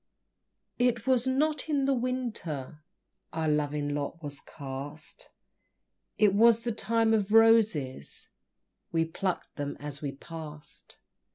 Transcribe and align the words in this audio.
It 0.79 1.05
was 1.05 1.27
not 1.27 1.69
in 1.69 1.85
the 1.85 1.93
Winter 1.93 2.81
Our 3.33 3.47
loving 3.47 3.93
lot 3.93 4.23
was 4.23 4.39
cast; 4.39 5.29
It 6.17 6.33
was 6.33 6.63
the 6.63 6.71
Time 6.71 7.13
of 7.13 7.31
Roses, 7.33 8.27
We 8.91 9.05
plucked 9.05 9.57
them 9.57 9.77
as 9.79 10.01
we 10.01 10.13
passed! 10.13 10.97